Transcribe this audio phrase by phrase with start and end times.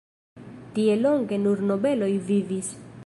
[0.77, 2.73] Tie longe nur nobeloj vivis.